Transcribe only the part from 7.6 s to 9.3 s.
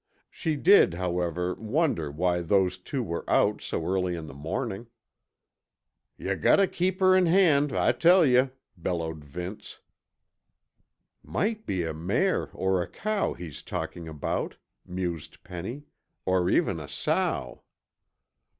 I tell yuh," bellowed